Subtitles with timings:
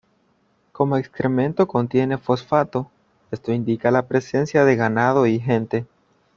[0.71, 2.89] Como excremento contiene fosfato,
[3.29, 5.85] esto indica la presencia de ganado y gente.